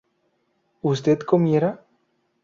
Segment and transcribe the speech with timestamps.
[0.81, 1.71] ¿usted comiera?